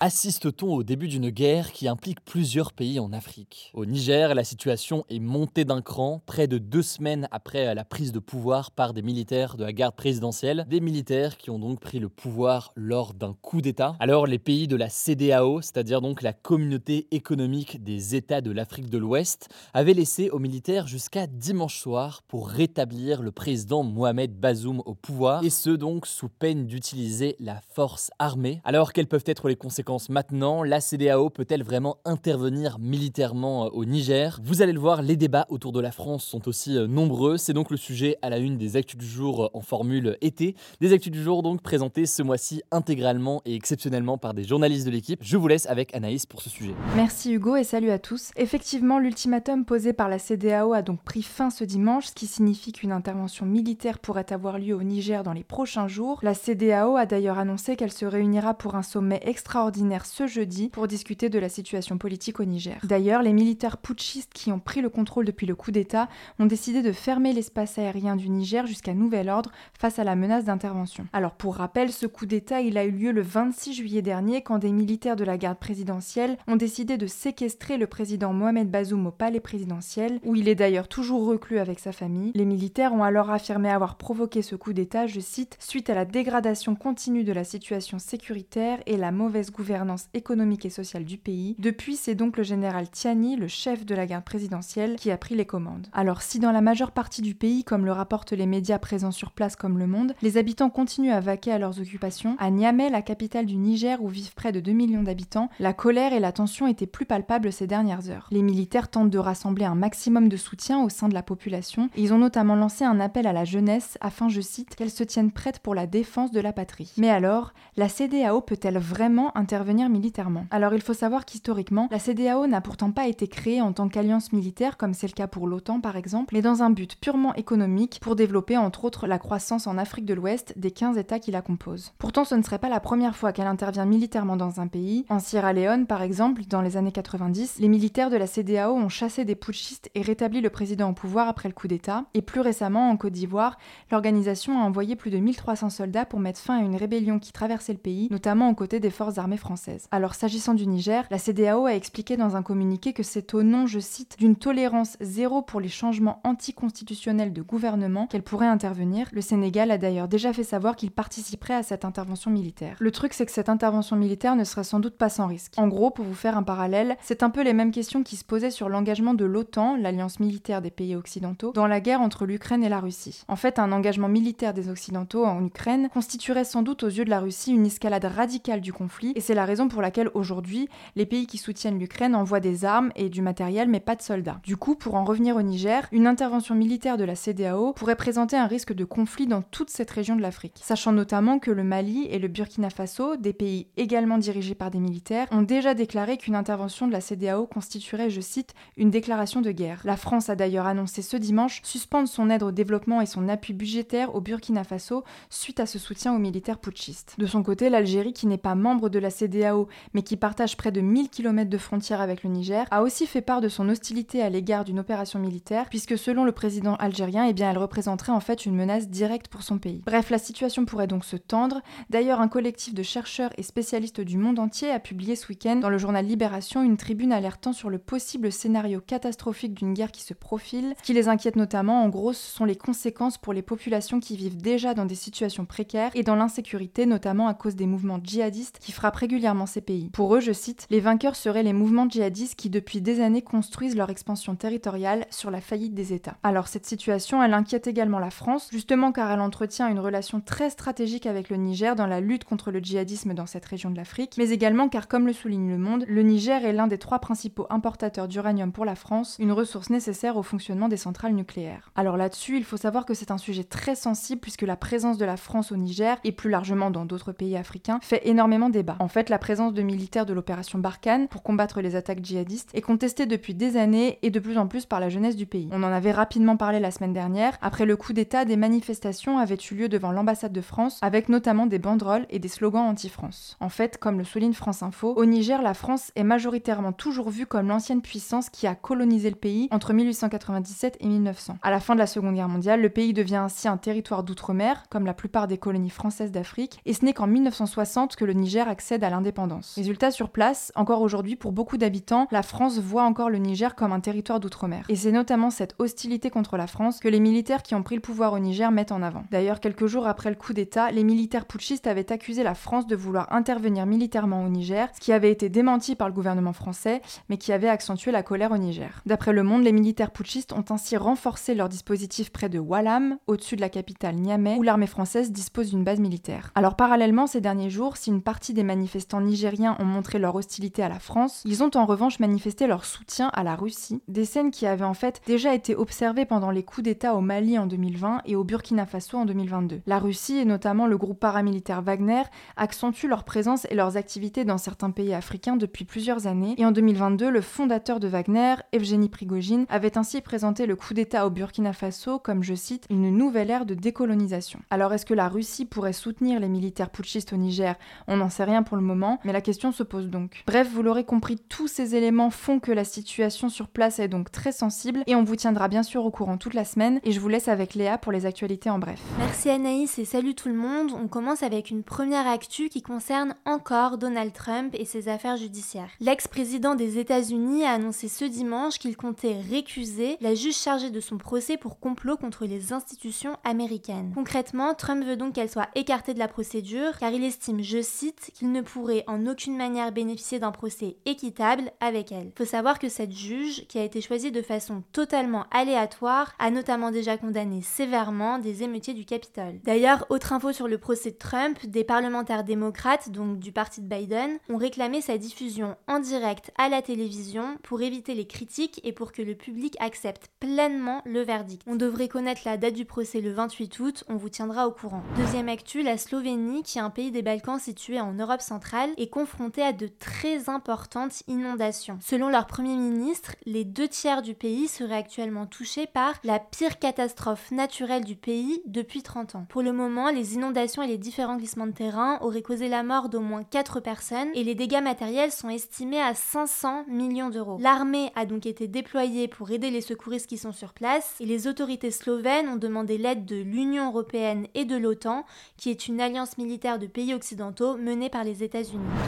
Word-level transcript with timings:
Assiste-t-on 0.00 0.72
au 0.76 0.84
début 0.84 1.08
d'une 1.08 1.28
guerre 1.30 1.72
qui 1.72 1.88
implique 1.88 2.24
plusieurs 2.24 2.72
pays 2.72 3.00
en 3.00 3.12
Afrique? 3.12 3.72
Au 3.74 3.84
Niger, 3.84 4.32
la 4.36 4.44
situation 4.44 5.04
est 5.08 5.18
montée 5.18 5.64
d'un 5.64 5.82
cran 5.82 6.22
près 6.24 6.46
de 6.46 6.58
deux 6.58 6.82
semaines 6.82 7.26
après 7.32 7.74
la 7.74 7.84
prise 7.84 8.12
de 8.12 8.20
pouvoir 8.20 8.70
par 8.70 8.94
des 8.94 9.02
militaires 9.02 9.56
de 9.56 9.64
la 9.64 9.72
garde 9.72 9.96
présidentielle, 9.96 10.66
des 10.70 10.78
militaires 10.78 11.36
qui 11.36 11.50
ont 11.50 11.58
donc 11.58 11.80
pris 11.80 11.98
le 11.98 12.08
pouvoir 12.08 12.70
lors 12.76 13.12
d'un 13.12 13.34
coup 13.42 13.60
d'État. 13.60 13.96
Alors 13.98 14.28
les 14.28 14.38
pays 14.38 14.68
de 14.68 14.76
la 14.76 14.88
CDAO, 14.88 15.62
c'est-à-dire 15.62 16.00
donc 16.00 16.22
la 16.22 16.32
communauté 16.32 17.08
économique 17.10 17.82
des 17.82 18.14
États 18.14 18.40
de 18.40 18.52
l'Afrique 18.52 18.90
de 18.90 18.98
l'Ouest, 18.98 19.48
avaient 19.74 19.94
laissé 19.94 20.30
aux 20.30 20.38
militaires 20.38 20.86
jusqu'à 20.86 21.26
dimanche 21.26 21.76
soir 21.76 22.22
pour 22.28 22.48
rétablir 22.50 23.20
le 23.20 23.32
président 23.32 23.82
Mohamed 23.82 24.32
Bazoum 24.38 24.80
au 24.86 24.94
pouvoir, 24.94 25.42
et 25.42 25.50
ce 25.50 25.70
donc 25.70 26.06
sous 26.06 26.28
peine 26.28 26.68
d'utiliser 26.68 27.34
la 27.40 27.60
force 27.74 28.12
armée. 28.20 28.60
Alors 28.62 28.92
quelles 28.92 29.08
peuvent 29.08 29.24
être 29.26 29.48
les 29.48 29.56
conséquences 29.56 29.87
maintenant 30.10 30.62
La 30.62 30.80
CDAO 30.80 31.30
peut-elle 31.30 31.62
vraiment 31.62 31.96
intervenir 32.04 32.78
militairement 32.78 33.64
euh, 33.66 33.68
au 33.70 33.84
Niger? 33.86 34.38
Vous 34.44 34.60
allez 34.60 34.72
le 34.72 34.80
voir, 34.80 35.00
les 35.00 35.16
débats 35.16 35.46
autour 35.48 35.72
de 35.72 35.80
la 35.80 35.92
France 35.92 36.24
sont 36.24 36.46
aussi 36.46 36.76
euh, 36.76 36.86
nombreux. 36.86 37.38
C'est 37.38 37.54
donc 37.54 37.70
le 37.70 37.78
sujet 37.78 38.18
à 38.20 38.28
la 38.28 38.36
une 38.38 38.58
des 38.58 38.76
actus 38.76 38.98
du 38.98 39.06
jour 39.06 39.44
euh, 39.44 39.48
en 39.54 39.62
formule 39.62 40.18
été. 40.20 40.54
Des 40.80 40.92
actus 40.92 41.10
du 41.10 41.22
jour 41.22 41.42
donc 41.42 41.62
présentés 41.62 42.04
ce 42.04 42.22
mois-ci 42.22 42.62
intégralement 42.70 43.40
et 43.46 43.54
exceptionnellement 43.54 44.18
par 44.18 44.34
des 44.34 44.44
journalistes 44.44 44.84
de 44.84 44.90
l'équipe. 44.90 45.20
Je 45.22 45.36
vous 45.38 45.48
laisse 45.48 45.64
avec 45.66 45.94
Anaïs 45.94 46.26
pour 46.26 46.42
ce 46.42 46.50
sujet. 46.50 46.74
Merci 46.94 47.32
Hugo 47.32 47.56
et 47.56 47.64
salut 47.64 47.90
à 47.90 47.98
tous. 47.98 48.30
Effectivement, 48.36 48.98
l'ultimatum 48.98 49.64
posé 49.64 49.94
par 49.94 50.10
la 50.10 50.18
CDAO 50.18 50.74
a 50.74 50.82
donc 50.82 51.02
pris 51.02 51.22
fin 51.22 51.48
ce 51.48 51.64
dimanche, 51.64 52.08
ce 52.08 52.12
qui 52.12 52.26
signifie 52.26 52.72
qu'une 52.72 52.92
intervention 52.92 53.46
militaire 53.46 53.98
pourrait 54.00 54.34
avoir 54.34 54.58
lieu 54.58 54.74
au 54.74 54.82
Niger 54.82 55.22
dans 55.22 55.32
les 55.32 55.44
prochains 55.44 55.88
jours. 55.88 56.18
La 56.22 56.34
CDAO 56.34 56.96
a 56.96 57.06
d'ailleurs 57.06 57.38
annoncé 57.38 57.74
qu'elle 57.76 57.92
se 57.92 58.04
réunira 58.04 58.52
pour 58.52 58.74
un 58.74 58.82
sommet 58.82 59.20
extraordinaire 59.24 59.77
ce 60.04 60.26
jeudi 60.26 60.68
pour 60.68 60.88
discuter 60.88 61.28
de 61.28 61.38
la 61.38 61.48
situation 61.48 61.98
politique 61.98 62.40
au 62.40 62.44
Niger. 62.44 62.80
D'ailleurs, 62.84 63.22
les 63.22 63.32
militaires 63.32 63.78
putschistes 63.78 64.32
qui 64.32 64.52
ont 64.52 64.58
pris 64.58 64.80
le 64.80 64.88
contrôle 64.90 65.24
depuis 65.24 65.46
le 65.46 65.54
coup 65.54 65.70
d'État 65.70 66.08
ont 66.38 66.46
décidé 66.46 66.82
de 66.82 66.92
fermer 66.92 67.32
l'espace 67.32 67.78
aérien 67.78 68.16
du 68.16 68.28
Niger 68.28 68.66
jusqu'à 68.66 68.94
nouvel 68.94 69.28
ordre 69.28 69.50
face 69.78 69.98
à 69.98 70.04
la 70.04 70.16
menace 70.16 70.44
d'intervention. 70.44 71.06
Alors 71.12 71.32
pour 71.32 71.56
rappel, 71.56 71.92
ce 71.92 72.06
coup 72.06 72.26
d'État, 72.26 72.60
il 72.60 72.76
a 72.78 72.84
eu 72.84 72.90
lieu 72.90 73.12
le 73.12 73.22
26 73.22 73.74
juillet 73.74 74.02
dernier 74.02 74.42
quand 74.42 74.58
des 74.58 74.72
militaires 74.72 75.16
de 75.16 75.24
la 75.24 75.38
garde 75.38 75.58
présidentielle 75.58 76.36
ont 76.46 76.56
décidé 76.56 76.96
de 76.96 77.06
séquestrer 77.06 77.76
le 77.76 77.86
président 77.86 78.32
Mohamed 78.32 78.70
Bazoum 78.70 79.06
au 79.06 79.10
palais 79.10 79.40
présidentiel, 79.40 80.20
où 80.24 80.34
il 80.34 80.48
est 80.48 80.54
d'ailleurs 80.54 80.88
toujours 80.88 81.26
reclus 81.26 81.58
avec 81.58 81.78
sa 81.78 81.92
famille. 81.92 82.32
Les 82.34 82.44
militaires 82.44 82.92
ont 82.92 83.04
alors 83.04 83.30
affirmé 83.30 83.70
avoir 83.70 83.96
provoqué 83.96 84.42
ce 84.42 84.56
coup 84.56 84.72
d'État, 84.72 85.06
je 85.06 85.20
cite, 85.20 85.56
suite 85.60 85.90
à 85.90 85.94
la 85.94 86.04
dégradation 86.04 86.74
continue 86.74 87.24
de 87.24 87.32
la 87.32 87.44
situation 87.44 87.98
sécuritaire 87.98 88.78
et 88.86 88.96
la 88.96 89.12
mauvaise 89.12 89.50
gouvernance 89.50 89.67
gouvernance 89.68 90.08
économique 90.14 90.64
et 90.64 90.70
sociale 90.70 91.04
du 91.04 91.18
pays. 91.18 91.54
Depuis, 91.58 91.96
c'est 91.96 92.14
donc 92.14 92.38
le 92.38 92.42
général 92.42 92.88
Tiani, 92.88 93.36
le 93.36 93.48
chef 93.48 93.84
de 93.84 93.94
la 93.94 94.06
garde 94.06 94.24
présidentielle, 94.24 94.96
qui 94.96 95.10
a 95.10 95.18
pris 95.18 95.34
les 95.34 95.44
commandes. 95.44 95.88
Alors 95.92 96.22
si 96.22 96.38
dans 96.38 96.52
la 96.52 96.62
majeure 96.62 96.92
partie 96.92 97.20
du 97.20 97.34
pays, 97.34 97.64
comme 97.64 97.84
le 97.84 97.92
rapportent 97.92 98.32
les 98.32 98.46
médias 98.46 98.78
présents 98.78 99.10
sur 99.10 99.32
place 99.32 99.56
comme 99.56 99.78
Le 99.78 99.86
Monde, 99.86 100.14
les 100.22 100.38
habitants 100.38 100.70
continuent 100.70 101.12
à 101.12 101.20
vaquer 101.20 101.52
à 101.52 101.58
leurs 101.58 101.80
occupations, 101.80 102.34
à 102.38 102.50
Niamey, 102.50 102.88
la 102.88 103.02
capitale 103.02 103.44
du 103.44 103.56
Niger 103.56 104.02
où 104.02 104.08
vivent 104.08 104.34
près 104.34 104.52
de 104.52 104.60
2 104.60 104.72
millions 104.72 105.02
d'habitants, 105.02 105.50
la 105.60 105.74
colère 105.74 106.14
et 106.14 106.20
la 106.20 106.32
tension 106.32 106.66
étaient 106.66 106.86
plus 106.86 107.04
palpables 107.04 107.52
ces 107.52 107.66
dernières 107.66 108.08
heures. 108.08 108.28
Les 108.30 108.42
militaires 108.42 108.88
tentent 108.88 109.10
de 109.10 109.18
rassembler 109.18 109.66
un 109.66 109.74
maximum 109.74 110.30
de 110.30 110.36
soutien 110.38 110.82
au 110.82 110.88
sein 110.88 111.08
de 111.10 111.14
la 111.14 111.22
population 111.22 111.58
ils 111.96 112.12
ont 112.12 112.18
notamment 112.18 112.54
lancé 112.54 112.84
un 112.84 113.00
appel 113.00 113.26
à 113.26 113.32
la 113.32 113.44
jeunesse 113.44 113.98
afin, 114.00 114.28
je 114.28 114.40
cite, 114.40 114.74
qu'elle 114.74 114.90
se 114.90 115.04
tienne 115.04 115.30
prête 115.30 115.58
pour 115.60 115.74
la 115.74 115.86
défense 115.86 116.30
de 116.30 116.40
la 116.40 116.52
patrie. 116.52 116.92
Mais 116.96 117.10
alors, 117.10 117.52
la 117.76 117.88
CDAO 117.88 118.40
peut-elle 118.40 118.78
vraiment 118.78 119.36
intervenir 119.36 119.57
intervenir 119.58 119.88
militairement. 119.88 120.46
Alors 120.52 120.72
il 120.72 120.80
faut 120.80 120.94
savoir 120.94 121.24
qu'historiquement, 121.24 121.88
la 121.90 121.98
CDAO 121.98 122.46
n'a 122.46 122.60
pourtant 122.60 122.92
pas 122.92 123.08
été 123.08 123.26
créée 123.26 123.60
en 123.60 123.72
tant 123.72 123.88
qu'alliance 123.88 124.32
militaire 124.32 124.76
comme 124.76 124.94
c'est 124.94 125.08
le 125.08 125.14
cas 125.14 125.26
pour 125.26 125.48
l'OTAN 125.48 125.80
par 125.80 125.96
exemple, 125.96 126.32
mais 126.32 126.42
dans 126.42 126.62
un 126.62 126.70
but 126.70 126.94
purement 127.00 127.34
économique 127.34 127.98
pour 128.00 128.14
développer 128.14 128.56
entre 128.56 128.84
autres 128.84 129.08
la 129.08 129.18
croissance 129.18 129.66
en 129.66 129.76
Afrique 129.76 130.04
de 130.04 130.14
l'Ouest 130.14 130.56
des 130.56 130.70
15 130.70 130.96
États 130.96 131.18
qui 131.18 131.32
la 131.32 131.42
composent. 131.42 131.92
Pourtant 131.98 132.24
ce 132.24 132.36
ne 132.36 132.42
serait 132.42 132.60
pas 132.60 132.68
la 132.68 132.78
première 132.78 133.16
fois 133.16 133.32
qu'elle 133.32 133.48
intervient 133.48 133.84
militairement 133.84 134.36
dans 134.36 134.60
un 134.60 134.68
pays. 134.68 135.04
En 135.08 135.18
Sierra 135.18 135.52
Leone 135.52 135.86
par 135.86 136.02
exemple, 136.02 136.42
dans 136.48 136.62
les 136.62 136.76
années 136.76 136.92
90, 136.92 137.56
les 137.58 137.68
militaires 137.68 138.10
de 138.10 138.16
la 138.16 138.28
CDAO 138.28 138.76
ont 138.76 138.88
chassé 138.88 139.24
des 139.24 139.34
putschistes 139.34 139.90
et 139.96 140.02
rétabli 140.02 140.40
le 140.40 140.50
président 140.50 140.90
au 140.90 140.94
pouvoir 140.94 141.26
après 141.26 141.48
le 141.48 141.54
coup 141.54 141.66
d'État. 141.66 142.04
Et 142.14 142.22
plus 142.22 142.42
récemment, 142.42 142.90
en 142.90 142.96
Côte 142.96 143.14
d'Ivoire, 143.14 143.58
l'organisation 143.90 144.60
a 144.60 144.62
envoyé 144.62 144.94
plus 144.94 145.10
de 145.10 145.18
1300 145.18 145.70
soldats 145.70 146.06
pour 146.06 146.20
mettre 146.20 146.38
fin 146.38 146.58
à 146.58 146.62
une 146.62 146.76
rébellion 146.76 147.18
qui 147.18 147.32
traversait 147.32 147.72
le 147.72 147.78
pays, 147.80 148.06
notamment 148.12 148.50
aux 148.50 148.54
côtés 148.54 148.78
des 148.78 148.90
forces 148.90 149.18
armées 149.18 149.36
françaises. 149.36 149.47
Alors 149.90 150.14
s'agissant 150.14 150.54
du 150.54 150.66
Niger, 150.66 151.06
la 151.10 151.18
CDAO 151.18 151.66
a 151.66 151.74
expliqué 151.74 152.16
dans 152.16 152.36
un 152.36 152.42
communiqué 152.42 152.92
que 152.92 153.02
c'est 153.02 153.34
au 153.34 153.42
nom, 153.42 153.66
je 153.66 153.78
cite, 153.78 154.16
d'une 154.18 154.36
tolérance 154.36 154.96
zéro 155.00 155.42
pour 155.42 155.60
les 155.60 155.68
changements 155.68 156.20
anticonstitutionnels 156.24 157.32
de 157.32 157.42
gouvernement 157.42 158.06
qu'elle 158.06 158.22
pourrait 158.22 158.46
intervenir. 158.46 159.08
Le 159.12 159.20
Sénégal 159.20 159.70
a 159.70 159.78
d'ailleurs 159.78 160.08
déjà 160.08 160.32
fait 160.32 160.44
savoir 160.44 160.76
qu'il 160.76 160.90
participerait 160.90 161.54
à 161.54 161.62
cette 161.62 161.84
intervention 161.84 162.30
militaire. 162.30 162.76
Le 162.78 162.90
truc 162.90 163.14
c'est 163.14 163.26
que 163.26 163.32
cette 163.32 163.48
intervention 163.48 163.96
militaire 163.96 164.36
ne 164.36 164.44
serait 164.44 164.64
sans 164.64 164.80
doute 164.80 164.96
pas 164.96 165.08
sans 165.08 165.26
risque. 165.26 165.54
En 165.56 165.68
gros, 165.68 165.90
pour 165.90 166.04
vous 166.04 166.14
faire 166.14 166.36
un 166.36 166.42
parallèle, 166.42 166.96
c'est 167.02 167.22
un 167.22 167.30
peu 167.30 167.42
les 167.42 167.52
mêmes 167.52 167.72
questions 167.72 168.02
qui 168.02 168.16
se 168.16 168.24
posaient 168.24 168.50
sur 168.50 168.68
l'engagement 168.68 169.14
de 169.14 169.24
l'OTAN, 169.24 169.76
l'alliance 169.76 170.20
militaire 170.20 170.62
des 170.62 170.70
pays 170.70 170.94
occidentaux, 170.96 171.52
dans 171.52 171.66
la 171.66 171.80
guerre 171.80 172.00
entre 172.00 172.26
l'Ukraine 172.26 172.64
et 172.64 172.68
la 172.68 172.80
Russie. 172.80 173.24
En 173.28 173.36
fait, 173.36 173.58
un 173.58 173.72
engagement 173.72 174.08
militaire 174.08 174.54
des 174.54 174.68
Occidentaux 174.68 175.24
en 175.24 175.44
Ukraine 175.44 175.88
constituerait 175.92 176.44
sans 176.44 176.62
doute 176.62 176.82
aux 176.82 176.88
yeux 176.88 177.04
de 177.04 177.10
la 177.10 177.20
Russie 177.20 177.52
une 177.52 177.66
escalade 177.66 178.04
radicale 178.04 178.60
du 178.60 178.72
conflit, 178.72 179.12
et 179.14 179.20
c'est 179.20 179.34
la 179.38 179.44
raison 179.44 179.68
pour 179.68 179.82
laquelle 179.82 180.10
aujourd'hui, 180.14 180.68
les 180.96 181.06
pays 181.06 181.28
qui 181.28 181.38
soutiennent 181.38 181.78
l'Ukraine 181.78 182.16
envoient 182.16 182.40
des 182.40 182.64
armes 182.64 182.90
et 182.96 183.08
du 183.08 183.22
matériel 183.22 183.68
mais 183.68 183.78
pas 183.78 183.94
de 183.94 184.02
soldats. 184.02 184.40
Du 184.42 184.56
coup, 184.56 184.74
pour 184.74 184.96
en 184.96 185.04
revenir 185.04 185.36
au 185.36 185.42
Niger, 185.42 185.86
une 185.92 186.08
intervention 186.08 186.56
militaire 186.56 186.96
de 186.96 187.04
la 187.04 187.14
CDAO 187.14 187.72
pourrait 187.74 187.94
présenter 187.94 188.36
un 188.36 188.48
risque 188.48 188.72
de 188.72 188.84
conflit 188.84 189.28
dans 189.28 189.42
toute 189.42 189.70
cette 189.70 189.92
région 189.92 190.16
de 190.16 190.22
l'Afrique, 190.22 190.58
sachant 190.60 190.90
notamment 190.90 191.38
que 191.38 191.52
le 191.52 191.62
Mali 191.62 192.08
et 192.10 192.18
le 192.18 192.26
Burkina 192.26 192.68
Faso, 192.68 193.14
des 193.16 193.32
pays 193.32 193.68
également 193.76 194.18
dirigés 194.18 194.56
par 194.56 194.72
des 194.72 194.80
militaires, 194.80 195.28
ont 195.30 195.42
déjà 195.42 195.74
déclaré 195.74 196.16
qu'une 196.16 196.34
intervention 196.34 196.88
de 196.88 196.92
la 196.92 197.00
CDAO 197.00 197.46
constituerait, 197.46 198.10
je 198.10 198.20
cite, 198.20 198.54
une 198.76 198.90
déclaration 198.90 199.40
de 199.40 199.52
guerre. 199.52 199.82
La 199.84 199.96
France 199.96 200.30
a 200.30 200.34
d'ailleurs 200.34 200.66
annoncé 200.66 201.00
ce 201.00 201.16
dimanche 201.16 201.60
suspendre 201.62 202.08
son 202.08 202.28
aide 202.28 202.42
au 202.42 202.50
développement 202.50 203.00
et 203.00 203.06
son 203.06 203.28
appui 203.28 203.52
budgétaire 203.52 204.16
au 204.16 204.20
Burkina 204.20 204.64
Faso 204.64 205.04
suite 205.30 205.60
à 205.60 205.66
ce 205.66 205.78
soutien 205.78 206.12
aux 206.12 206.18
militaires 206.18 206.58
putschistes. 206.58 207.14
De 207.18 207.26
son 207.26 207.44
côté, 207.44 207.70
l'Algérie, 207.70 208.12
qui 208.12 208.26
n'est 208.26 208.36
pas 208.36 208.56
membre 208.56 208.88
de 208.88 208.98
la 208.98 209.10
CDAO, 209.18 209.68
mais 209.94 210.02
qui 210.02 210.16
partage 210.16 210.56
près 210.56 210.72
de 210.72 210.80
1000 210.80 211.08
km 211.10 211.50
de 211.50 211.58
frontières 211.58 212.00
avec 212.00 212.22
le 212.22 212.30
Niger, 212.30 212.66
a 212.70 212.82
aussi 212.82 213.06
fait 213.06 213.20
part 213.20 213.40
de 213.40 213.48
son 213.48 213.68
hostilité 213.68 214.22
à 214.22 214.30
l'égard 214.30 214.64
d'une 214.64 214.78
opération 214.78 215.18
militaire, 215.18 215.66
puisque 215.68 215.98
selon 215.98 216.24
le 216.24 216.32
président 216.32 216.76
algérien, 216.76 217.26
eh 217.26 217.32
bien, 217.32 217.50
elle 217.50 217.58
représenterait 217.58 218.12
en 218.12 218.20
fait 218.20 218.46
une 218.46 218.54
menace 218.54 218.88
directe 218.88 219.28
pour 219.28 219.42
son 219.42 219.58
pays. 219.58 219.82
Bref, 219.86 220.10
la 220.10 220.18
situation 220.18 220.64
pourrait 220.64 220.86
donc 220.86 221.04
se 221.04 221.16
tendre. 221.16 221.60
D'ailleurs, 221.90 222.20
un 222.20 222.28
collectif 222.28 222.74
de 222.74 222.82
chercheurs 222.82 223.30
et 223.36 223.42
spécialistes 223.42 224.00
du 224.00 224.18
monde 224.18 224.38
entier 224.38 224.70
a 224.70 224.80
publié 224.80 225.16
ce 225.16 225.28
week-end 225.28 225.56
dans 225.56 225.70
le 225.70 225.78
journal 225.78 226.06
Libération 226.06 226.62
une 226.62 226.76
tribune 226.76 227.12
alertant 227.12 227.52
sur 227.52 227.70
le 227.70 227.78
possible 227.78 228.30
scénario 228.32 228.80
catastrophique 228.80 229.54
d'une 229.54 229.74
guerre 229.74 229.92
qui 229.92 230.02
se 230.02 230.14
profile. 230.14 230.74
Ce 230.78 230.82
qui 230.82 230.92
les 230.92 231.08
inquiète 231.08 231.36
notamment, 231.36 231.82
en 231.82 231.88
gros, 231.88 232.12
ce 232.12 232.30
sont 232.30 232.44
les 232.44 232.56
conséquences 232.56 233.18
pour 233.18 233.32
les 233.32 233.42
populations 233.42 234.00
qui 234.00 234.16
vivent 234.16 234.36
déjà 234.36 234.74
dans 234.74 234.84
des 234.86 234.94
situations 234.94 235.44
précaires 235.44 235.90
et 235.94 236.02
dans 236.02 236.14
l'insécurité, 236.14 236.86
notamment 236.86 237.28
à 237.28 237.34
cause 237.34 237.56
des 237.56 237.66
mouvements 237.66 238.00
djihadistes 238.02 238.58
qui 238.60 238.72
frapperaient 238.72 239.07
régulièrement 239.08 239.46
ces 239.46 239.62
pays. 239.62 239.88
Pour 239.94 240.14
eux, 240.14 240.20
je 240.20 240.32
cite, 240.32 240.66
les 240.68 240.80
vainqueurs 240.80 241.16
seraient 241.16 241.42
les 241.42 241.54
mouvements 241.54 241.88
djihadistes 241.88 242.34
qui 242.34 242.50
depuis 242.50 242.82
des 242.82 243.00
années 243.00 243.22
construisent 243.22 243.74
leur 243.74 243.88
expansion 243.88 244.34
territoriale 244.34 245.06
sur 245.08 245.30
la 245.30 245.40
faillite 245.40 245.72
des 245.72 245.94
États. 245.94 246.18
Alors 246.22 246.46
cette 246.46 246.66
situation, 246.66 247.22
elle 247.22 247.32
inquiète 247.32 247.66
également 247.66 248.00
la 248.00 248.10
France, 248.10 248.50
justement 248.52 248.92
car 248.92 249.10
elle 249.10 249.22
entretient 249.22 249.68
une 249.68 249.78
relation 249.78 250.20
très 250.20 250.50
stratégique 250.50 251.06
avec 251.06 251.30
le 251.30 251.38
Niger 251.38 251.74
dans 251.74 251.86
la 251.86 252.02
lutte 252.02 252.24
contre 252.24 252.50
le 252.50 252.58
djihadisme 252.58 253.14
dans 253.14 253.24
cette 253.24 253.46
région 253.46 253.70
de 253.70 253.78
l'Afrique, 253.78 254.16
mais 254.18 254.28
également 254.28 254.68
car 254.68 254.88
comme 254.88 255.06
le 255.06 255.14
souligne 255.14 255.48
Le 255.48 255.56
Monde, 255.56 255.86
le 255.88 256.02
Niger 256.02 256.44
est 256.44 256.52
l'un 256.52 256.66
des 256.66 256.76
trois 256.76 256.98
principaux 256.98 257.46
importateurs 257.48 258.08
d'uranium 258.08 258.52
pour 258.52 258.66
la 258.66 258.74
France, 258.74 259.16
une 259.18 259.32
ressource 259.32 259.70
nécessaire 259.70 260.18
au 260.18 260.22
fonctionnement 260.22 260.68
des 260.68 260.76
centrales 260.76 261.14
nucléaires. 261.14 261.72
Alors 261.76 261.96
là-dessus, 261.96 262.36
il 262.36 262.44
faut 262.44 262.58
savoir 262.58 262.84
que 262.84 262.92
c'est 262.92 263.10
un 263.10 263.16
sujet 263.16 263.44
très 263.44 263.74
sensible 263.74 264.20
puisque 264.20 264.42
la 264.42 264.56
présence 264.56 264.98
de 264.98 265.06
la 265.06 265.16
France 265.16 265.50
au 265.50 265.56
Niger, 265.56 265.96
et 266.04 266.12
plus 266.12 266.28
largement 266.28 266.70
dans 266.70 266.84
d'autres 266.84 267.12
pays 267.12 267.38
africains, 267.38 267.78
fait 267.80 268.06
énormément 268.06 268.50
débat. 268.50 268.76
La 269.08 269.18
présence 269.18 269.54
de 269.54 269.62
militaires 269.62 270.06
de 270.06 270.12
l'opération 270.12 270.58
Barkhane 270.58 271.06
pour 271.06 271.22
combattre 271.22 271.60
les 271.60 271.76
attaques 271.76 272.04
djihadistes 272.04 272.50
est 272.54 272.60
contestée 272.60 273.06
depuis 273.06 273.34
des 273.34 273.56
années 273.56 273.98
et 274.02 274.10
de 274.10 274.18
plus 274.18 274.36
en 274.36 274.48
plus 274.48 274.66
par 274.66 274.80
la 274.80 274.88
jeunesse 274.88 275.14
du 275.14 275.26
pays. 275.26 275.48
On 275.52 275.62
en 275.62 275.70
avait 275.72 275.92
rapidement 275.92 276.36
parlé 276.36 276.58
la 276.58 276.72
semaine 276.72 276.92
dernière. 276.92 277.38
Après 277.40 277.64
le 277.64 277.76
coup 277.76 277.92
d'État, 277.92 278.24
des 278.24 278.36
manifestations 278.36 279.18
avaient 279.18 279.38
eu 279.50 279.54
lieu 279.54 279.68
devant 279.68 279.92
l'ambassade 279.92 280.32
de 280.32 280.40
France 280.40 280.80
avec 280.82 281.08
notamment 281.08 281.46
des 281.46 281.60
banderoles 281.60 282.06
et 282.10 282.18
des 282.18 282.28
slogans 282.28 282.66
anti-France. 282.66 283.36
En 283.38 283.48
fait, 283.48 283.78
comme 283.78 283.98
le 283.98 284.04
souligne 284.04 284.32
France 284.32 284.62
Info, 284.64 284.94
au 284.96 285.04
Niger, 285.04 285.40
la 285.42 285.54
France 285.54 285.92
est 285.94 286.02
majoritairement 286.02 286.72
toujours 286.72 287.10
vue 287.10 287.26
comme 287.26 287.46
l'ancienne 287.48 287.82
puissance 287.82 288.30
qui 288.30 288.48
a 288.48 288.56
colonisé 288.56 289.10
le 289.10 289.16
pays 289.16 289.48
entre 289.52 289.72
1897 289.72 290.78
et 290.80 290.88
1900. 290.88 291.38
À 291.42 291.50
la 291.50 291.60
fin 291.60 291.74
de 291.74 291.78
la 291.78 291.86
Seconde 291.86 292.14
Guerre 292.14 292.28
mondiale, 292.28 292.60
le 292.60 292.70
pays 292.70 292.92
devient 292.92 293.16
ainsi 293.16 293.46
un 293.46 293.56
territoire 293.56 294.02
d'outre-mer, 294.02 294.64
comme 294.70 294.86
la 294.86 294.94
plupart 294.94 295.28
des 295.28 295.38
colonies 295.38 295.70
françaises 295.70 296.10
d'Afrique, 296.10 296.60
et 296.66 296.72
ce 296.72 296.84
n'est 296.84 296.94
qu'en 296.94 297.06
1960 297.06 297.96
que 297.96 298.04
le 298.04 298.12
Niger 298.14 298.48
accède 298.48 298.82
à 298.84 298.87
l'indépendance. 298.90 299.54
Résultat 299.56 299.90
sur 299.90 300.10
place, 300.10 300.52
encore 300.54 300.82
aujourd'hui, 300.82 301.16
pour 301.16 301.32
beaucoup 301.32 301.56
d'habitants, 301.58 302.06
la 302.10 302.22
France 302.22 302.58
voit 302.58 302.84
encore 302.84 303.10
le 303.10 303.18
Niger 303.18 303.54
comme 303.54 303.72
un 303.72 303.80
territoire 303.80 304.20
d'outre-mer. 304.20 304.64
Et 304.68 304.76
c'est 304.76 304.92
notamment 304.92 305.30
cette 305.30 305.54
hostilité 305.58 306.10
contre 306.10 306.36
la 306.36 306.46
France 306.46 306.80
que 306.80 306.88
les 306.88 307.00
militaires 307.00 307.42
qui 307.42 307.54
ont 307.54 307.62
pris 307.62 307.74
le 307.74 307.80
pouvoir 307.80 308.12
au 308.12 308.18
Niger 308.18 308.50
mettent 308.50 308.72
en 308.72 308.82
avant. 308.82 309.04
D'ailleurs, 309.10 309.40
quelques 309.40 309.66
jours 309.66 309.86
après 309.86 310.10
le 310.10 310.16
coup 310.16 310.32
d'État, 310.32 310.70
les 310.70 310.84
militaires 310.84 311.26
putschistes 311.26 311.66
avaient 311.66 311.92
accusé 311.92 312.22
la 312.22 312.34
France 312.34 312.66
de 312.66 312.76
vouloir 312.76 313.12
intervenir 313.12 313.66
militairement 313.66 314.24
au 314.24 314.28
Niger, 314.28 314.68
ce 314.74 314.80
qui 314.80 314.92
avait 314.92 315.10
été 315.10 315.28
démenti 315.28 315.74
par 315.74 315.88
le 315.88 315.94
gouvernement 315.94 316.32
français, 316.32 316.82
mais 317.08 317.16
qui 317.16 317.32
avait 317.32 317.48
accentué 317.48 317.90
la 317.92 318.02
colère 318.02 318.32
au 318.32 318.38
Niger. 318.38 318.82
D'après 318.86 319.12
Le 319.12 319.22
Monde, 319.22 319.42
les 319.42 319.52
militaires 319.52 319.90
putschistes 319.90 320.32
ont 320.32 320.44
ainsi 320.50 320.76
renforcé 320.76 321.34
leur 321.34 321.48
dispositif 321.48 322.10
près 322.10 322.28
de 322.28 322.38
Walam, 322.38 322.98
au-dessus 323.06 323.36
de 323.36 323.40
la 323.40 323.48
capitale 323.48 323.96
Niamey, 323.96 324.36
où 324.38 324.42
l'armée 324.42 324.66
française 324.66 325.12
dispose 325.12 325.50
d'une 325.50 325.64
base 325.64 325.80
militaire. 325.80 326.30
Alors 326.34 326.56
parallèlement, 326.56 327.06
ces 327.06 327.20
derniers 327.20 327.50
jours, 327.50 327.76
si 327.76 327.90
une 327.90 328.02
partie 328.02 328.34
des 328.34 328.42
manifestants 328.78 329.00
nigériens 329.00 329.56
ont 329.58 329.64
montré 329.64 329.98
leur 329.98 330.14
hostilité 330.14 330.62
à 330.62 330.68
la 330.68 330.78
France, 330.78 331.22
ils 331.24 331.42
ont 331.42 331.50
en 331.56 331.66
revanche 331.66 331.98
manifesté 331.98 332.46
leur 332.46 332.64
soutien 332.64 333.10
à 333.12 333.24
la 333.24 333.34
Russie, 333.34 333.80
des 333.88 334.04
scènes 334.04 334.30
qui 334.30 334.46
avaient 334.46 334.64
en 334.64 334.74
fait 334.74 335.02
déjà 335.04 335.34
été 335.34 335.56
observées 335.56 336.04
pendant 336.04 336.30
les 336.30 336.44
coups 336.44 336.62
d'État 336.62 336.94
au 336.94 337.00
Mali 337.00 337.36
en 337.40 337.46
2020 337.46 338.02
et 338.06 338.14
au 338.14 338.22
Burkina 338.22 338.66
Faso 338.66 338.98
en 338.98 339.04
2022. 339.04 339.62
La 339.66 339.80
Russie 339.80 340.18
et 340.18 340.24
notamment 340.24 340.68
le 340.68 340.78
groupe 340.78 341.00
paramilitaire 341.00 341.60
Wagner 341.60 342.02
accentuent 342.36 342.86
leur 342.86 343.02
présence 343.02 343.48
et 343.50 343.56
leurs 343.56 343.76
activités 343.76 344.24
dans 344.24 344.38
certains 344.38 344.70
pays 344.70 344.94
africains 344.94 345.34
depuis 345.36 345.64
plusieurs 345.64 346.06
années 346.06 346.36
et 346.38 346.46
en 346.46 346.52
2022, 346.52 347.10
le 347.10 347.20
fondateur 347.20 347.80
de 347.80 347.88
Wagner, 347.88 348.36
Evgeny 348.52 348.88
Prigogine, 348.88 349.44
avait 349.48 349.76
ainsi 349.76 350.00
présenté 350.02 350.46
le 350.46 350.54
coup 350.54 350.72
d'État 350.72 351.04
au 351.04 351.10
Burkina 351.10 351.52
Faso 351.52 351.98
comme, 351.98 352.22
je 352.22 352.34
cite, 352.34 352.66
une 352.70 352.96
nouvelle 352.96 353.30
ère 353.30 353.44
de 353.44 353.54
décolonisation. 353.54 354.38
Alors 354.50 354.72
est-ce 354.72 354.86
que 354.86 354.94
la 354.94 355.08
Russie 355.08 355.46
pourrait 355.46 355.72
soutenir 355.72 356.20
les 356.20 356.28
militaires 356.28 356.70
putschistes 356.70 357.12
au 357.12 357.16
Niger? 357.16 357.56
On 357.88 357.96
n'en 357.96 358.08
sait 358.08 358.22
rien 358.22 358.44
pour 358.44 358.56
le 358.56 358.62
moment, 358.62 358.67
mais 359.04 359.12
la 359.12 359.20
question 359.20 359.52
se 359.52 359.62
pose 359.62 359.88
donc. 359.88 360.22
Bref, 360.26 360.48
vous 360.52 360.62
l'aurez 360.62 360.84
compris, 360.84 361.18
tous 361.28 361.48
ces 361.48 361.74
éléments 361.74 362.10
font 362.10 362.40
que 362.40 362.52
la 362.52 362.64
situation 362.64 363.28
sur 363.28 363.48
place 363.48 363.78
est 363.78 363.88
donc 363.88 364.10
très 364.10 364.32
sensible 364.32 364.82
et 364.86 364.94
on 364.94 365.04
vous 365.04 365.16
tiendra 365.16 365.48
bien 365.48 365.62
sûr 365.62 365.84
au 365.84 365.90
courant 365.90 366.16
toute 366.16 366.34
la 366.34 366.44
semaine 366.44 366.80
et 366.84 366.92
je 366.92 367.00
vous 367.00 367.08
laisse 367.08 367.28
avec 367.28 367.54
Léa 367.54 367.78
pour 367.78 367.92
les 367.92 368.06
actualités 368.06 368.50
en 368.50 368.58
bref. 368.58 368.80
Merci 368.98 369.30
Anaïs 369.30 369.78
et 369.78 369.84
salut 369.84 370.14
tout 370.14 370.28
le 370.28 370.34
monde. 370.34 370.72
On 370.72 370.88
commence 370.88 371.22
avec 371.22 371.50
une 371.50 371.62
première 371.62 372.06
actu 372.06 372.48
qui 372.48 372.62
concerne 372.62 373.14
encore 373.24 373.78
Donald 373.78 374.12
Trump 374.12 374.54
et 374.58 374.64
ses 374.64 374.88
affaires 374.88 375.16
judiciaires. 375.16 375.70
L'ex-président 375.80 376.54
des 376.54 376.78
États-Unis 376.78 377.44
a 377.44 377.52
annoncé 377.52 377.88
ce 377.88 378.04
dimanche 378.04 378.58
qu'il 378.58 378.76
comptait 378.76 379.20
récuser 379.30 379.96
la 380.00 380.14
juge 380.14 380.36
chargée 380.36 380.70
de 380.70 380.80
son 380.80 380.98
procès 380.98 381.36
pour 381.36 381.58
complot 381.58 381.96
contre 381.96 382.26
les 382.26 382.52
institutions 382.52 383.16
américaines. 383.24 383.92
Concrètement, 383.94 384.54
Trump 384.54 384.84
veut 384.84 384.96
donc 384.96 385.14
qu'elle 385.14 385.30
soit 385.30 385.48
écartée 385.54 385.94
de 385.94 385.98
la 385.98 386.08
procédure 386.08 386.78
car 386.78 386.92
il 386.92 387.04
estime, 387.04 387.42
je 387.42 387.62
cite, 387.62 388.10
qu'il 388.14 388.32
ne 388.32 388.40
pourrait 388.40 388.57
en 388.86 389.06
aucune 389.06 389.36
manière 389.36 389.72
bénéficier 389.72 390.18
d'un 390.18 390.32
procès 390.32 390.76
équitable 390.84 391.50
avec 391.60 391.92
elle. 391.92 392.12
Faut 392.16 392.24
savoir 392.24 392.58
que 392.58 392.68
cette 392.68 392.92
juge, 392.92 393.46
qui 393.48 393.58
a 393.58 393.64
été 393.64 393.80
choisie 393.80 394.10
de 394.10 394.22
façon 394.22 394.62
totalement 394.72 395.24
aléatoire, 395.30 396.14
a 396.18 396.30
notamment 396.30 396.70
déjà 396.70 396.96
condamné 396.96 397.40
sévèrement 397.42 398.18
des 398.18 398.42
émeutiers 398.42 398.74
du 398.74 398.84
Capitole. 398.84 399.40
D'ailleurs, 399.44 399.86
autre 399.90 400.12
info 400.12 400.32
sur 400.32 400.48
le 400.48 400.58
procès 400.58 400.90
de 400.90 400.96
Trump, 400.96 401.38
des 401.46 401.64
parlementaires 401.64 402.24
démocrates, 402.24 402.90
donc 402.90 403.18
du 403.18 403.32
parti 403.32 403.60
de 403.60 403.68
Biden, 403.68 404.18
ont 404.28 404.36
réclamé 404.36 404.80
sa 404.80 404.98
diffusion 404.98 405.56
en 405.66 405.80
direct 405.80 406.32
à 406.36 406.48
la 406.48 406.62
télévision 406.62 407.38
pour 407.42 407.62
éviter 407.62 407.94
les 407.94 408.06
critiques 408.06 408.60
et 408.64 408.72
pour 408.72 408.92
que 408.92 409.02
le 409.02 409.14
public 409.14 409.56
accepte 409.60 410.08
pleinement 410.20 410.82
le 410.84 411.02
verdict. 411.02 411.42
On 411.46 411.56
devrait 411.56 411.88
connaître 411.88 412.22
la 412.24 412.36
date 412.36 412.54
du 412.54 412.64
procès 412.64 413.00
le 413.00 413.12
28 413.12 413.58
août, 413.60 413.84
on 413.88 413.96
vous 413.96 414.08
tiendra 414.08 414.46
au 414.46 414.50
courant. 414.50 414.82
Deuxième 414.96 415.28
actu, 415.28 415.62
la 415.62 415.78
Slovénie, 415.78 416.42
qui 416.42 416.58
est 416.58 416.62
un 416.62 416.70
pays 416.70 416.90
des 416.90 417.02
Balkans 417.02 417.38
situé 417.38 417.80
en 417.80 417.92
Europe 417.92 418.20
centrale, 418.20 418.47
est 418.76 418.88
confrontée 418.88 419.42
à 419.42 419.52
de 419.52 419.66
très 419.66 420.28
importantes 420.28 421.02
inondations. 421.06 421.78
Selon 421.80 422.08
leur 422.08 422.26
premier 422.26 422.56
ministre, 422.56 423.14
les 423.26 423.44
deux 423.44 423.68
tiers 423.68 424.02
du 424.02 424.14
pays 424.14 424.48
seraient 424.48 424.76
actuellement 424.76 425.26
touchés 425.26 425.66
par 425.66 425.94
la 426.04 426.18
pire 426.18 426.58
catastrophe 426.58 427.30
naturelle 427.30 427.84
du 427.84 427.96
pays 427.96 428.42
depuis 428.46 428.82
30 428.82 429.14
ans. 429.16 429.26
Pour 429.28 429.42
le 429.42 429.52
moment, 429.52 429.90
les 429.90 430.14
inondations 430.14 430.62
et 430.62 430.66
les 430.66 430.78
différents 430.78 431.16
glissements 431.16 431.46
de 431.46 431.52
terrain 431.52 431.98
auraient 432.00 432.22
causé 432.22 432.48
la 432.48 432.62
mort 432.62 432.88
d'au 432.88 433.00
moins 433.00 433.22
4 433.22 433.60
personnes 433.60 434.08
et 434.14 434.24
les 434.24 434.34
dégâts 434.34 434.62
matériels 434.62 435.12
sont 435.12 435.28
estimés 435.28 435.80
à 435.80 435.94
500 435.94 436.64
millions 436.68 437.10
d'euros. 437.10 437.38
L'armée 437.40 437.90
a 437.96 438.06
donc 438.06 438.24
été 438.24 438.48
déployée 438.48 439.08
pour 439.08 439.30
aider 439.30 439.50
les 439.50 439.60
secouristes 439.60 440.08
qui 440.08 440.18
sont 440.18 440.32
sur 440.32 440.54
place 440.54 440.94
et 441.00 441.06
les 441.06 441.26
autorités 441.26 441.70
slovènes 441.70 442.28
ont 442.28 442.36
demandé 442.36 442.78
l'aide 442.78 443.04
de 443.04 443.16
l'Union 443.16 443.68
européenne 443.68 444.26
et 444.34 444.44
de 444.44 444.56
l'OTAN, 444.56 445.04
qui 445.36 445.50
est 445.50 445.68
une 445.68 445.80
alliance 445.80 446.16
militaire 446.18 446.58
de 446.58 446.66
pays 446.66 446.94
occidentaux 446.94 447.56
menée 447.56 447.90
par 447.90 448.04
les 448.04 448.22
États-Unis. 448.22 448.37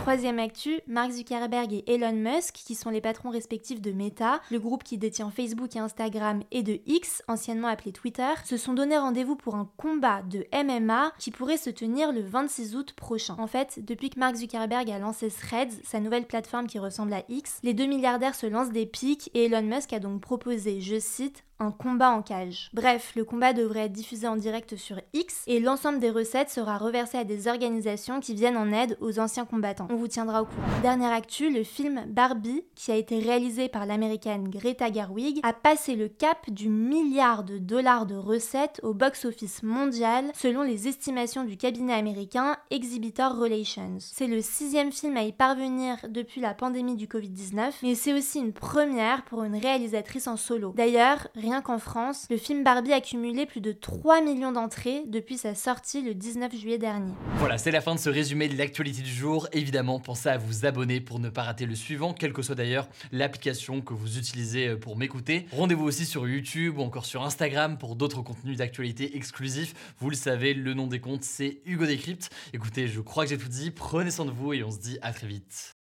Troisième 0.03 0.39
actu, 0.39 0.81
Mark 0.87 1.11
Zuckerberg 1.11 1.73
et 1.73 1.95
Elon 1.95 2.13
Musk, 2.13 2.55
qui 2.55 2.75
sont 2.75 2.91
les 2.91 3.01
patrons 3.01 3.31
respectifs 3.31 3.81
de 3.81 3.93
Meta, 3.93 4.41
le 4.51 4.59
groupe 4.59 4.85
qui 4.85 4.99
détient 4.99 5.31
Facebook 5.31 5.75
et 5.77 5.79
Instagram, 5.79 6.43
et 6.51 6.63
de 6.63 6.81
X, 6.87 7.23
anciennement 7.29 7.69
appelé 7.69 7.93
Twitter, 7.93 8.33
se 8.45 8.57
sont 8.57 8.75
donné 8.75 8.97
rendez-vous 8.99 9.37
pour 9.37 9.55
un 9.55 9.71
combat 9.77 10.23
de 10.23 10.47
MMA 10.53 11.13
qui 11.19 11.31
pourrait 11.31 11.57
se 11.57 11.71
tenir 11.71 12.13
le 12.13 12.23
26 12.23 12.77
août 12.77 12.93
prochain. 12.93 13.37
En 13.39 13.47
fait, 13.47 13.85
depuis 13.85 14.11
que 14.11 14.19
Mark 14.19 14.37
Zuckerberg 14.37 14.91
a 14.91 14.99
lancé 14.99 15.31
Threads, 15.31 15.81
sa 15.85 16.01
nouvelle 16.01 16.27
plateforme 16.27 16.67
qui 16.67 16.79
ressemble 16.79 17.13
à 17.13 17.23
X, 17.29 17.59
les 17.63 17.75
deux 17.75 17.87
milliardaires 17.87 18.35
se 18.35 18.47
lancent 18.47 18.73
des 18.73 18.87
pics 18.87 19.31
et 19.35 19.47
Elon 19.47 19.63
Musk 19.63 19.93
a 19.93 19.99
donc 20.01 20.21
proposé, 20.21 20.81
je 20.81 20.99
cite, 20.99 21.45
un 21.61 21.71
combat 21.71 22.11
en 22.11 22.23
cage. 22.23 22.71
Bref, 22.73 23.13
le 23.15 23.25
combat 23.25 23.53
devrait 23.53 23.85
être 23.85 23.93
diffusé 23.93 24.27
en 24.27 24.37
direct 24.37 24.77
sur 24.77 25.01
X 25.13 25.45
et 25.47 25.61
l'ensemble 25.61 26.01
des 26.01 26.11
recettes 26.11 26.51
sera 26.51 26.79
reversé 26.79 27.19
à 27.19 27.25
des 27.25 27.47
organisations 27.49 28.21
qui 28.21 28.35
viennent 28.35 28.57
en 28.57 28.73
aide 28.73 28.97
aux 29.01 29.19
anciens 29.21 29.45
combattants. 29.45 29.87
On 29.91 29.97
vous 29.97 30.09
tiendra 30.09 30.43
au 30.43 30.47
courant. 30.47 30.81
Dernière 30.83 31.13
actu, 31.13 31.51
le 31.51 31.63
film 31.63 32.05
Barbie, 32.09 32.65
qui 32.75 32.91
a 32.91 32.97
été 32.97 33.19
réalisé 33.19 33.69
par 33.69 33.87
l'américaine 33.87 34.49
Greta 34.49 34.91
Gerwig, 34.91 35.41
a 35.43 35.53
passé 35.53 35.95
le 35.95 36.09
cap 36.09 36.51
du 36.51 36.69
milliard 36.69 37.45
de 37.45 37.59
dollars 37.59 38.07
de 38.07 38.17
recettes 38.17 38.81
au 38.83 38.95
box-office 38.95 39.63
mondial 39.63 40.25
selon 40.35 40.63
les 40.63 40.89
estimations 40.89 41.45
du 41.45 41.57
cabinet 41.57 41.93
américain 41.93 42.57
Exhibitor 42.71 43.37
Relations. 43.37 43.97
C'est 43.99 44.27
le 44.27 44.41
sixième 44.41 44.93
film 44.93 45.17
à 45.17 45.23
y 45.23 45.33
parvenir 45.33 45.97
depuis 46.09 46.41
la 46.41 46.55
pandémie 46.55 46.97
du 46.97 47.07
Covid-19, 47.07 47.73
mais 47.83 47.95
c'est 47.95 48.15
aussi 48.15 48.39
une 48.39 48.53
première 48.53 49.25
pour 49.25 49.45
une 49.45 49.57
réalisatrice 49.57 50.27
en 50.27 50.37
solo. 50.37 50.73
D'ailleurs, 50.75 51.29
qu'en 51.61 51.79
France, 51.79 52.27
le 52.31 52.37
film 52.37 52.63
Barbie 52.63 52.93
a 52.93 53.01
cumulé 53.01 53.45
plus 53.45 53.61
de 53.61 53.73
3 53.73 54.23
millions 54.23 54.53
d'entrées 54.53 55.03
depuis 55.09 55.37
sa 55.37 55.57
sortie 55.57 56.01
le 56.01 56.15
19 56.15 56.55
juillet 56.55 56.79
dernier. 56.79 57.13
Voilà, 57.39 57.59
c'est 57.59 57.73
la 57.73 57.81
fin 57.81 57.95
de 57.95 58.01
ce 58.01 58.09
résumé 58.09 58.49
de 58.49 58.57
l'actualité 58.57 59.03
du 59.03 59.11
jour. 59.11 59.49
Évidemment, 59.53 59.99
pensez 59.99 60.29
à 60.29 60.39
vous 60.39 60.65
abonner 60.65 61.01
pour 61.01 61.19
ne 61.19 61.29
pas 61.29 61.43
rater 61.43 61.67
le 61.67 61.75
suivant, 61.75 62.15
quelle 62.15 62.33
que 62.33 62.43
soit 62.43 62.55
d'ailleurs 62.55 62.89
l'application 63.11 63.81
que 63.81 63.93
vous 63.93 64.19
utilisez 64.19 64.69
euh, 64.69 64.77
pour 64.77 64.97
m'écouter. 64.97 65.47
Rendez-vous 65.53 65.85
aussi 65.85 66.07
sur 66.07 66.29
YouTube 66.29 66.79
ou 66.79 66.83
encore 66.83 67.05
sur 67.05 67.25
Instagram 67.25 67.77
pour 67.79 67.97
d'autres 67.97 68.23
contenus 68.23 68.57
d'actualité 68.57 69.17
exclusifs. 69.17 69.75
Vous 69.99 70.11
le 70.11 70.17
savez, 70.17 70.55
le 70.55 70.75
nom 70.75 70.87
des 70.87 71.01
comptes, 71.01 71.25
c'est 71.25 71.61
Hugo 71.67 71.87
Décrypte. 71.87 72.31
Écoutez, 72.53 72.87
je 72.87 73.01
crois 73.01 73.25
que 73.25 73.31
j'ai 73.31 73.39
tout 73.39 73.49
dit. 73.49 73.73
Prenez 73.73 74.13
soin 74.13 74.27
de 74.27 74.31
vous 74.31 74.53
et 74.53 74.63
on 74.63 74.71
se 74.71 74.79
dit 74.79 74.99
à 75.03 75.13
très 75.13 75.27
vite. 75.27 75.75